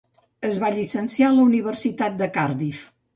Es 0.47 0.55
va 0.61 0.69
llicenciar 0.77 1.27
a 1.27 1.35
la 1.39 1.43
Universitat 1.49 2.17
de 2.23 2.29
Cardiff. 2.39 2.81